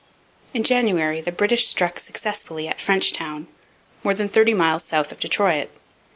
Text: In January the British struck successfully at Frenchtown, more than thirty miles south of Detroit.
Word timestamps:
In 0.55 0.63
January 0.63 1.21
the 1.21 1.31
British 1.31 1.67
struck 1.67 1.99
successfully 1.99 2.67
at 2.67 2.79
Frenchtown, 2.81 3.45
more 4.03 4.15
than 4.15 4.27
thirty 4.29 4.55
miles 4.55 4.83
south 4.83 5.11
of 5.11 5.19
Detroit. 5.19 5.69